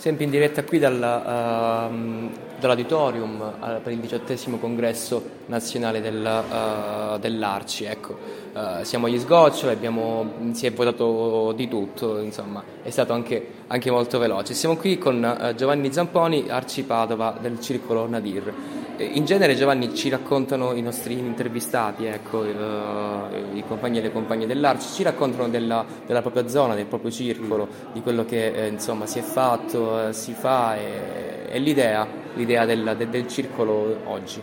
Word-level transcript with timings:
sempre 0.00 0.24
in 0.24 0.30
diretta 0.30 0.64
qui 0.64 0.78
dalla, 0.78 1.88
uh, 1.90 2.30
dall'auditorium 2.58 3.38
uh, 3.38 3.82
per 3.82 3.92
il 3.92 3.98
diciottesimo 3.98 4.56
congresso 4.56 5.22
nazionale 5.44 6.00
del, 6.00 6.24
uh, 6.24 7.18
dell'Arci. 7.18 7.84
Ecco. 7.84 8.16
Eh, 8.52 8.84
siamo 8.84 9.06
agli 9.06 9.18
sgoccioli, 9.18 9.72
abbiamo, 9.72 10.32
si 10.52 10.66
è 10.66 10.72
votato 10.72 11.52
di 11.52 11.68
tutto, 11.68 12.18
insomma, 12.18 12.64
è 12.82 12.90
stato 12.90 13.12
anche, 13.12 13.46
anche 13.68 13.90
molto 13.92 14.18
veloce. 14.18 14.54
Siamo 14.54 14.76
qui 14.76 14.98
con 14.98 15.52
Giovanni 15.56 15.92
Zamponi, 15.92 16.46
Arci 16.48 16.82
Padova 16.82 17.36
del 17.40 17.60
Circolo 17.60 18.08
Nadir. 18.08 18.79
In 19.00 19.24
genere 19.24 19.54
Giovanni 19.54 19.94
ci 19.94 20.10
raccontano 20.10 20.74
i 20.74 20.82
nostri 20.82 21.16
intervistati, 21.16 22.04
ecco, 22.04 22.44
i 22.44 23.64
compagni 23.66 23.96
e 23.96 24.02
le 24.02 24.12
compagne 24.12 24.46
dell'Arci, 24.46 24.92
ci 24.92 25.02
raccontano 25.02 25.48
della, 25.48 25.86
della 26.04 26.20
propria 26.20 26.46
zona, 26.48 26.74
del 26.74 26.84
proprio 26.84 27.10
circolo, 27.10 27.66
di 27.94 28.02
quello 28.02 28.26
che 28.26 28.48
eh, 28.48 28.66
insomma, 28.68 29.06
si 29.06 29.18
è 29.18 29.22
fatto, 29.22 30.08
eh, 30.08 30.12
si 30.12 30.34
fa 30.34 30.76
e, 30.76 31.46
e 31.48 31.58
l'idea, 31.58 32.06
l'idea 32.34 32.66
del, 32.66 32.94
del, 32.98 33.08
del, 33.08 33.26
circolo 33.26 34.00
oggi. 34.04 34.42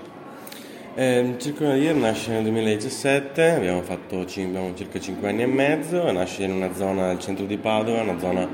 Eh, 0.95 1.19
il 1.19 1.37
Circolo 1.37 1.69
Nadir 1.69 1.93
nasce 1.93 2.31
nel 2.31 2.41
2017, 2.41 3.51
abbiamo 3.51 3.83
fatto 3.83 4.21
abbiamo 4.21 4.73
circa 4.73 4.99
5 4.99 5.29
anni 5.29 5.43
e 5.43 5.45
mezzo, 5.45 6.11
nasce 6.11 6.45
in 6.45 6.51
una 6.53 6.73
zona 6.73 7.09
del 7.09 7.19
centro 7.19 7.45
di 7.45 7.57
Padova, 7.57 8.01
una 8.01 8.17
zona 8.17 8.49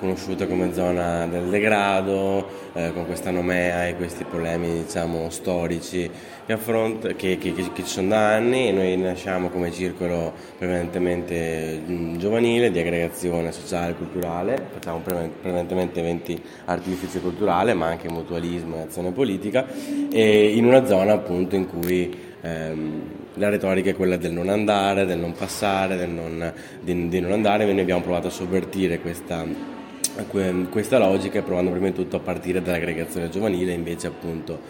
conosciuta 0.00 0.46
come 0.46 0.72
zona 0.72 1.26
del 1.26 1.50
degrado, 1.50 2.48
eh, 2.72 2.90
con 2.94 3.04
questa 3.04 3.30
nomea 3.30 3.86
e 3.86 3.96
questi 3.96 4.24
problemi 4.24 4.84
diciamo, 4.84 5.28
storici 5.28 6.10
che, 6.46 6.52
affront- 6.54 7.14
che, 7.16 7.36
che, 7.36 7.52
che, 7.52 7.70
ci 7.74 7.84
sono 7.84 8.08
da 8.08 8.34
anni. 8.34 8.72
Noi 8.72 8.96
nasciamo 8.96 9.50
come 9.50 9.70
circolo 9.70 10.32
prevalentemente 10.56 11.82
mm, 11.86 12.16
giovanile, 12.16 12.70
di 12.70 12.78
aggregazione 12.78 13.52
sociale 13.52 13.92
e 13.92 13.94
culturale, 13.96 14.68
facciamo 14.72 15.00
prevalentemente 15.00 16.00
eventi 16.00 16.42
artistici 16.64 17.18
e 17.18 17.20
culturali, 17.20 17.74
ma 17.74 17.88
anche 17.88 18.08
mutualismo 18.08 18.76
e 18.76 18.80
azione 18.80 19.10
politica, 19.10 19.66
e 20.10 20.56
in 20.56 20.64
una 20.64 20.86
zona 20.86 21.12
appunto 21.12 21.56
in 21.56 21.66
cui 21.66 22.18
ehm, 22.40 23.02
la 23.34 23.50
retorica 23.50 23.90
è 23.90 23.94
quella 23.94 24.16
del 24.16 24.32
non 24.32 24.48
andare, 24.48 25.04
del 25.04 25.18
non 25.18 25.34
passare, 25.34 25.96
del 25.96 26.08
non, 26.08 26.52
di, 26.80 27.08
di 27.08 27.20
non 27.20 27.32
andare, 27.32 27.66
noi 27.66 27.80
abbiamo 27.80 28.00
provato 28.00 28.28
a 28.28 28.30
sovvertire 28.30 28.98
questa 29.00 29.78
questa 30.70 30.98
logica 30.98 31.42
provando 31.42 31.70
prima 31.70 31.86
di 31.86 31.94
tutto 31.94 32.16
a 32.16 32.20
partire 32.20 32.60
dall'aggregazione 32.60 33.28
giovanile 33.28 33.72
invece 33.72 34.08
appunto 34.08 34.60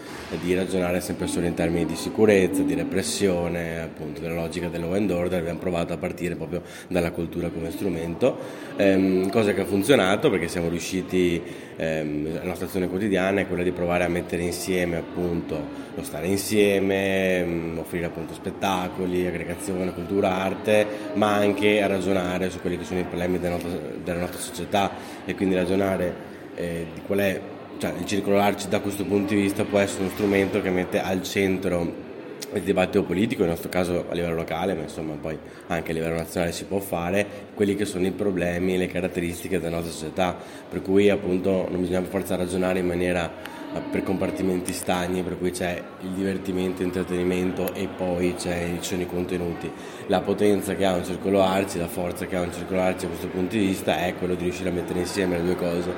di 0.41 0.53
ragionare 0.53 1.01
sempre 1.01 1.27
solo 1.27 1.45
in 1.45 1.53
termini 1.53 1.85
di 1.85 1.95
sicurezza, 1.95 2.61
di 2.61 2.73
repressione, 2.73 3.81
appunto 3.81 4.21
della 4.21 4.35
logica 4.35 4.67
del 4.69 4.81
law 4.81 4.93
and 4.93 5.09
order, 5.09 5.39
abbiamo 5.39 5.59
provato 5.59 5.93
a 5.93 5.97
partire 5.97 6.35
proprio 6.35 6.61
dalla 6.87 7.11
cultura 7.11 7.49
come 7.49 7.71
strumento, 7.71 8.37
ehm, 8.77 9.29
cosa 9.29 9.53
che 9.53 9.61
ha 9.61 9.65
funzionato 9.65 10.29
perché 10.29 10.47
siamo 10.47 10.69
riusciti, 10.69 11.41
ehm, 11.75 12.33
la 12.35 12.43
nostra 12.43 12.67
azione 12.67 12.87
quotidiana 12.87 13.41
è 13.41 13.47
quella 13.47 13.63
di 13.63 13.71
provare 13.71 14.03
a 14.03 14.09
mettere 14.09 14.43
insieme 14.43 14.97
appunto 14.97 15.79
lo 15.93 16.03
stare 16.03 16.27
insieme, 16.27 17.39
ehm, 17.39 17.77
offrire 17.79 18.05
appunto 18.05 18.33
spettacoli, 18.33 19.27
aggregazione, 19.27 19.93
cultura, 19.93 20.35
arte, 20.35 20.85
ma 21.15 21.33
anche 21.33 21.81
a 21.81 21.87
ragionare 21.87 22.49
su 22.49 22.61
quelli 22.61 22.77
che 22.77 22.85
sono 22.85 22.99
i 22.99 23.03
problemi 23.03 23.39
della 23.39 23.55
nostra, 23.55 23.71
della 24.03 24.19
nostra 24.19 24.39
società 24.39 24.91
e 25.31 25.35
quindi 25.35 25.55
ragionare 25.55 26.13
eh, 26.55 26.87
di 26.93 27.01
qual 27.05 27.19
è, 27.19 27.41
cioè 27.77 27.93
il 27.97 28.05
circolo 28.05 28.39
Arci 28.39 28.67
da 28.67 28.79
questo 28.79 29.03
punto 29.05 29.33
di 29.33 29.41
vista 29.41 29.63
può 29.63 29.79
essere 29.79 30.03
uno 30.03 30.11
strumento 30.11 30.61
che 30.61 30.69
mette 30.69 31.01
al 31.01 31.23
centro 31.23 32.09
il 32.53 32.61
dibattito 32.61 33.03
politico, 33.03 33.41
nel 33.41 33.51
nostro 33.51 33.69
caso 33.69 34.05
a 34.09 34.13
livello 34.13 34.35
locale, 34.35 34.73
ma 34.73 34.81
insomma 34.81 35.13
poi 35.13 35.37
anche 35.67 35.91
a 35.91 35.93
livello 35.93 36.15
nazionale 36.15 36.51
si 36.51 36.65
può 36.65 36.79
fare, 36.79 37.25
quelli 37.53 37.75
che 37.75 37.85
sono 37.85 38.05
i 38.05 38.11
problemi, 38.11 38.77
le 38.77 38.87
caratteristiche 38.87 39.59
della 39.59 39.77
nostra 39.77 39.93
società, 39.93 40.37
per 40.69 40.81
cui 40.81 41.09
appunto 41.09 41.67
non 41.69 41.81
bisogna 41.81 42.01
forza 42.03 42.35
ragionare 42.35 42.79
in 42.79 42.87
maniera 42.87 43.59
per 43.89 44.03
compartimenti 44.03 44.73
stagni, 44.73 45.23
per 45.23 45.37
cui 45.37 45.51
c'è 45.51 45.81
il 46.01 46.09
divertimento, 46.09 46.81
l'intrattenimento 46.81 47.73
e 47.73 47.87
poi 47.87 48.35
ci 48.37 48.49
sono 48.81 49.01
i 49.01 49.07
contenuti. 49.07 49.71
La 50.07 50.19
potenza 50.19 50.75
che 50.75 50.85
ha 50.85 50.93
un 50.93 51.05
circolo 51.05 51.41
arci, 51.41 51.77
la 51.77 51.87
forza 51.87 52.25
che 52.25 52.35
ha 52.35 52.41
un 52.41 52.51
circolo 52.51 52.81
arci 52.81 53.03
da 53.05 53.11
questo 53.11 53.27
punto 53.27 53.55
di 53.55 53.65
vista 53.65 54.03
è 54.05 54.15
quello 54.15 54.35
di 54.35 54.43
riuscire 54.43 54.69
a 54.69 54.73
mettere 54.73 54.99
insieme 54.99 55.37
le 55.37 55.43
due 55.43 55.55
cose. 55.55 55.93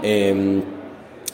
E, 0.00 0.26
ehm, 0.26 0.64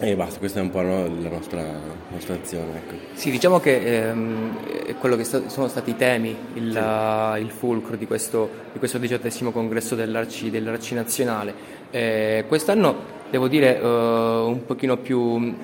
e 0.00 0.14
basta, 0.14 0.38
questa 0.38 0.60
è 0.60 0.62
un 0.62 0.70
po' 0.70 0.81
la 0.81 1.09
nostra, 1.09 1.60
la 1.60 1.78
nostra 2.10 2.34
azione. 2.34 2.76
Ecco. 2.76 2.94
Sì, 3.14 3.32
diciamo 3.32 3.59
che 3.59 4.09
ehm, 4.09 4.94
quello 5.00 5.16
che 5.16 5.25
sta, 5.25 5.48
sono 5.48 5.66
stati 5.66 5.91
i 5.91 5.97
temi, 5.97 6.36
il, 6.54 6.72
sì. 6.72 6.78
uh, 6.78 7.36
il 7.42 7.50
fulcro 7.50 7.97
di 7.97 8.06
questo, 8.06 8.48
di 8.72 8.78
questo 8.78 8.98
diciottesimo 8.98 9.50
congresso 9.50 9.97
dell'Arci, 9.97 10.50
dell'Arci 10.50 10.94
nazionale. 10.94 11.53
Eh, 11.91 12.44
quest'anno 12.47 13.16
devo 13.28 13.48
dire 13.48 13.78
uh, 13.81 13.87
un 13.87 14.62
pochino 14.64 14.98
più, 14.98 15.19
uh, 15.19 15.54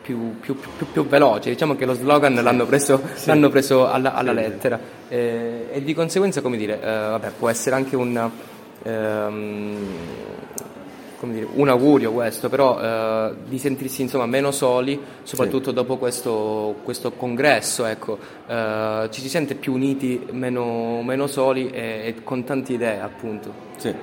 più, 0.00 0.40
più, 0.40 0.56
più, 0.92 1.06
veloce, 1.06 1.50
diciamo 1.50 1.76
che 1.76 1.84
lo 1.84 1.92
slogan 1.92 2.34
l'hanno 2.34 2.64
preso, 2.64 3.02
sì. 3.14 3.26
l'hanno 3.26 3.50
preso 3.50 3.90
alla, 3.90 4.14
alla 4.14 4.30
sì. 4.30 4.36
lettera 4.36 4.80
eh, 5.08 5.66
e 5.70 5.84
di 5.84 5.92
conseguenza 5.92 6.40
come 6.40 6.56
dire, 6.56 6.78
vabbè, 6.78 7.32
può 7.38 7.50
essere 7.50 7.76
anche 7.76 7.94
un... 7.94 8.30
Um, 8.84 9.76
dire, 11.32 11.46
un 11.54 11.68
augurio 11.68 12.12
questo, 12.12 12.48
però 12.48 12.80
eh, 12.80 13.34
di 13.48 13.58
sentirsi 13.58 14.02
insomma, 14.02 14.26
meno 14.26 14.50
soli, 14.50 15.00
soprattutto 15.22 15.70
sì. 15.70 15.74
dopo 15.74 15.96
questo, 15.96 16.76
questo 16.82 17.12
congresso, 17.12 17.84
ecco, 17.84 18.18
eh, 18.46 19.08
ci 19.10 19.20
si 19.20 19.28
sente 19.28 19.54
più 19.54 19.72
uniti, 19.72 20.26
meno, 20.30 21.02
meno 21.02 21.26
soli 21.26 21.70
e, 21.70 22.02
e, 22.04 22.14
con 22.22 22.44
tante 22.44 22.72
idee 22.72 23.00
appunto. 23.00 23.52
Sì. 23.76 23.94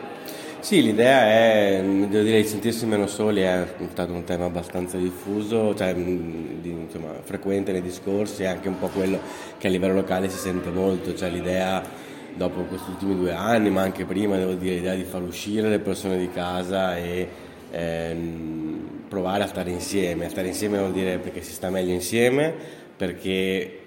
Sì, 0.59 0.81
l'idea 0.81 1.29
è, 1.29 1.83
devo 1.83 2.23
dire, 2.23 2.41
di 2.41 2.47
sentirsi 2.47 2.85
meno 2.85 3.06
soli 3.06 3.41
è 3.41 3.67
stato 3.91 4.13
un 4.13 4.23
tema 4.23 4.45
abbastanza 4.45 4.95
diffuso, 4.95 5.75
cioè, 5.75 5.94
di, 5.94 6.69
insomma, 6.69 7.09
frequente 7.22 7.73
nei 7.73 7.81
discorsi, 7.81 8.44
è 8.44 8.45
anche 8.45 8.69
un 8.69 8.79
po' 8.79 8.88
quello 8.88 9.19
che 9.57 9.67
a 9.67 9.69
livello 9.69 9.95
locale 9.95 10.29
si 10.29 10.38
sente 10.38 10.69
molto, 10.69 11.13
cioè 11.16 11.29
l'idea 11.29 11.83
dopo 12.35 12.61
questi 12.63 12.91
ultimi 12.91 13.16
due 13.16 13.33
anni, 13.33 13.69
ma 13.69 13.81
anche 13.81 14.05
prima, 14.05 14.38
devo 14.38 14.53
dire, 14.53 14.75
l'idea 14.75 14.95
di 14.95 15.03
far 15.03 15.21
uscire 15.21 15.69
le 15.69 15.79
persone 15.79 16.17
di 16.17 16.29
casa 16.29 16.97
e 16.97 17.27
ehm, 17.71 19.05
provare 19.07 19.44
a 19.44 19.47
stare 19.47 19.69
insieme. 19.69 20.29
Stare 20.29 20.47
insieme 20.47 20.77
vuol 20.77 20.91
dire 20.91 21.17
perché 21.17 21.41
si 21.41 21.53
sta 21.53 21.69
meglio 21.69 21.94
insieme, 21.94 22.53
perché, 22.95 23.79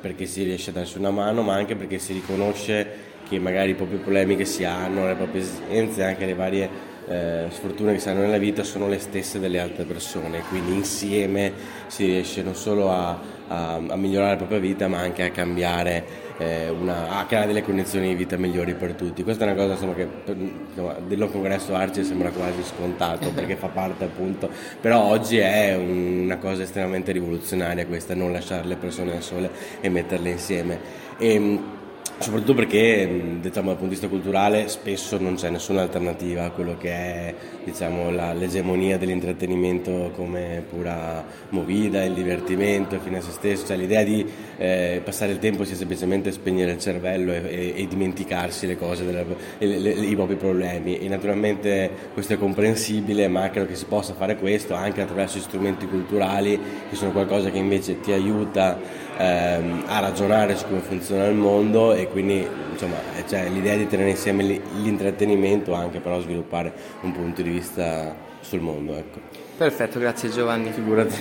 perché 0.00 0.26
si 0.26 0.42
riesce 0.42 0.70
a 0.70 0.74
darsi 0.74 0.98
una 0.98 1.10
mano, 1.10 1.42
ma 1.42 1.54
anche 1.54 1.76
perché 1.76 1.98
si 1.98 2.12
riconosce 2.12 3.06
che 3.28 3.38
magari 3.38 3.70
i 3.70 3.74
propri 3.74 3.98
problemi 3.98 4.36
che 4.36 4.44
si 4.44 4.64
hanno, 4.64 5.06
le 5.06 5.14
proprie 5.14 5.42
esigenze, 5.42 6.02
anche 6.02 6.24
le 6.24 6.34
varie 6.34 6.96
eh, 7.08 7.46
sfortune 7.50 7.94
che 7.94 7.98
si 7.98 8.08
hanno 8.08 8.20
nella 8.20 8.38
vita 8.38 8.62
sono 8.62 8.88
le 8.88 8.98
stesse 8.98 9.38
delle 9.38 9.58
altre 9.58 9.84
persone, 9.84 10.42
quindi 10.48 10.74
insieme 10.74 11.52
si 11.86 12.04
riesce 12.04 12.42
non 12.42 12.54
solo 12.54 12.90
a, 12.90 13.18
a, 13.48 13.74
a 13.74 13.96
migliorare 13.96 14.32
la 14.32 14.36
propria 14.36 14.58
vita 14.58 14.88
ma 14.88 14.98
anche 14.98 15.24
a 15.24 15.30
cambiare 15.30 16.26
eh, 16.38 16.68
una, 16.68 17.18
a 17.18 17.26
creare 17.26 17.48
delle 17.48 17.62
condizioni 17.62 18.08
di 18.08 18.14
vita 18.14 18.36
migliori 18.36 18.74
per 18.74 18.94
tutti. 18.94 19.22
Questa 19.22 19.44
è 19.44 19.50
una 19.50 19.60
cosa 19.60 19.72
insomma, 19.72 19.94
che 19.94 20.08
insomma, 20.26 20.94
del 21.06 21.28
congresso 21.30 21.74
Arci 21.74 22.04
sembra 22.04 22.30
quasi 22.30 22.62
scontato 22.62 23.30
perché 23.32 23.56
fa 23.56 23.68
parte 23.68 24.04
appunto, 24.04 24.48
però 24.80 25.02
oggi 25.02 25.38
è 25.38 25.74
un, 25.74 26.20
una 26.24 26.38
cosa 26.38 26.62
estremamente 26.62 27.12
rivoluzionaria 27.12 27.86
questa, 27.86 28.14
non 28.14 28.32
lasciare 28.32 28.66
le 28.66 28.76
persone 28.76 29.12
da 29.12 29.20
sole 29.20 29.50
e 29.80 29.88
metterle 29.88 30.30
insieme. 30.30 31.06
E, 31.18 31.76
soprattutto 32.18 32.54
perché 32.54 33.38
diciamo, 33.40 33.68
dal 33.68 33.76
punto 33.76 33.84
di 33.84 33.88
vista 33.88 34.08
culturale 34.08 34.68
spesso 34.68 35.18
non 35.18 35.36
c'è 35.36 35.50
nessuna 35.50 35.82
alternativa 35.82 36.44
a 36.44 36.50
quello 36.50 36.76
che 36.76 36.90
è 36.90 37.34
diciamo, 37.64 38.10
la, 38.10 38.32
l'egemonia 38.32 38.98
dell'intrattenimento 38.98 40.12
come 40.14 40.64
pura 40.68 41.24
movida, 41.50 42.02
il 42.04 42.14
divertimento 42.14 42.98
fine 42.98 43.18
a 43.18 43.20
se 43.20 43.30
stesso, 43.30 43.66
cioè 43.66 43.76
l'idea 43.76 44.02
di 44.02 44.26
eh, 44.56 45.00
passare 45.04 45.32
il 45.32 45.38
tempo 45.38 45.64
sia 45.64 45.76
semplicemente 45.76 46.32
spegnere 46.32 46.72
il 46.72 46.78
cervello 46.78 47.32
e, 47.32 47.42
e, 47.44 47.82
e 47.82 47.86
dimenticarsi 47.86 48.66
le 48.66 48.76
cose, 48.76 49.04
delle, 49.04 49.24
le, 49.58 49.78
le, 49.78 49.90
i 49.90 50.14
propri 50.14 50.36
problemi. 50.36 50.98
E 50.98 51.08
naturalmente 51.08 51.90
questo 52.12 52.34
è 52.34 52.38
comprensibile 52.38 53.28
ma 53.28 53.48
credo 53.50 53.66
che 53.66 53.76
si 53.76 53.84
possa 53.84 54.14
fare 54.14 54.36
questo 54.36 54.74
anche 54.74 55.00
attraverso 55.00 55.38
strumenti 55.38 55.86
culturali 55.86 56.58
che 56.88 56.96
sono 56.96 57.12
qualcosa 57.12 57.50
che 57.50 57.58
invece 57.58 58.00
ti 58.00 58.12
aiuta 58.12 58.78
ehm, 59.16 59.84
a 59.86 60.00
ragionare 60.00 60.56
su 60.56 60.66
come 60.66 60.80
funziona 60.80 61.26
il 61.26 61.36
mondo 61.36 61.92
e 62.08 62.10
quindi 62.10 62.46
insomma 62.72 62.96
cioè, 63.26 63.48
l'idea 63.48 63.76
di 63.76 63.86
tenere 63.86 64.10
insieme 64.10 64.42
l'intrattenimento 64.42 65.74
anche 65.74 66.00
però 66.00 66.18
sviluppare 66.20 66.72
un 67.02 67.12
punto 67.12 67.42
di 67.42 67.50
vista 67.50 68.14
sul 68.40 68.60
mondo. 68.60 68.96
Ecco. 68.96 69.20
Perfetto, 69.56 69.98
grazie 69.98 70.30
Giovanni. 70.30 70.72
Figurati. 70.72 71.16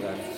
Grazie. 0.00 0.34